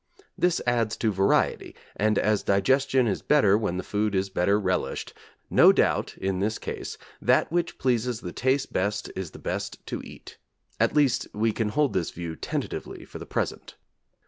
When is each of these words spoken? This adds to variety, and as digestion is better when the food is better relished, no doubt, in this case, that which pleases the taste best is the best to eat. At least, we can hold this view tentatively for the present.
This 0.35 0.63
adds 0.65 0.97
to 0.97 1.11
variety, 1.11 1.75
and 1.95 2.17
as 2.17 2.41
digestion 2.41 3.05
is 3.05 3.21
better 3.21 3.55
when 3.55 3.77
the 3.77 3.83
food 3.83 4.15
is 4.15 4.31
better 4.31 4.59
relished, 4.59 5.13
no 5.47 5.71
doubt, 5.71 6.17
in 6.17 6.39
this 6.39 6.57
case, 6.57 6.97
that 7.21 7.51
which 7.51 7.77
pleases 7.77 8.19
the 8.19 8.31
taste 8.33 8.73
best 8.73 9.11
is 9.15 9.29
the 9.29 9.37
best 9.37 9.77
to 9.85 10.01
eat. 10.01 10.39
At 10.79 10.95
least, 10.95 11.27
we 11.35 11.51
can 11.51 11.69
hold 11.69 11.93
this 11.93 12.09
view 12.09 12.35
tentatively 12.35 13.05
for 13.05 13.19
the 13.19 13.27
present. 13.27 13.75